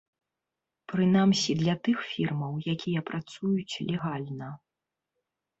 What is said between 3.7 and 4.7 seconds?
легальна.